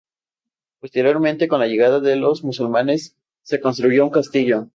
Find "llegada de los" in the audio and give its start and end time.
1.67-2.43